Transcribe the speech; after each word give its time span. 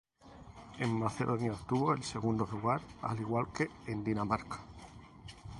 En 0.79 0.97
Macedonia 0.97 1.51
obtuvo 1.53 1.93
el 1.93 2.01
segundo 2.03 2.49
lugar 2.51 2.81
al 3.03 3.19
igual 3.19 3.49
que 3.53 3.69
en 3.85 4.03
Dinamarca. 4.03 4.59